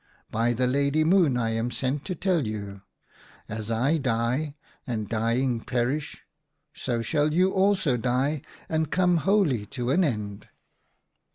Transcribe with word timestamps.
By 0.31 0.53
the 0.53 0.65
Lady 0.65 1.03
Moon 1.03 1.37
I 1.37 1.51
am 1.51 1.69
sent 1.69 2.05
to 2.05 2.15
tell 2.15 2.47
you: 2.47 2.81
"As 3.47 3.69
I 3.69 3.97
die 3.99 4.55
and, 4.87 5.07
dying, 5.07 5.59
perish, 5.59 6.23
so 6.73 7.03
shall 7.03 7.31
you 7.31 7.51
also 7.51 7.97
die 7.97 8.41
and 8.67 8.89
come 8.89 9.17
wholly 9.17 9.67
to 9.67 9.91
an 9.91 10.03
end." 10.03 10.47